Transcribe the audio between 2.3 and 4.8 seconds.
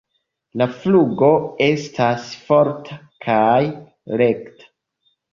forta kaj rekta.